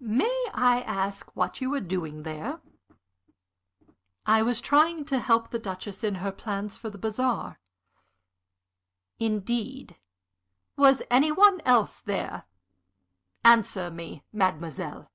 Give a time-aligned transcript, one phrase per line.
[0.00, 2.60] May I ask what you were doing there?"
[4.26, 7.60] "I was trying to help the Duchess in her plans for the bazaar."
[9.20, 9.96] "Indeed?
[10.76, 12.42] Was any one else there?
[13.44, 15.12] Answer me, mademoiselle."